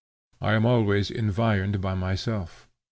I 0.41 0.53
am 0.53 0.65
always 0.65 1.11
environed 1.11 1.79
by 1.79 1.93
myself. 1.93 2.67